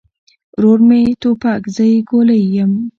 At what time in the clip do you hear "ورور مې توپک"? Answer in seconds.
0.55-1.61